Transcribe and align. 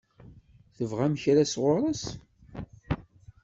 Tebɣam 0.75 1.13
kra 1.21 1.43
sɣur-s? 1.53 2.03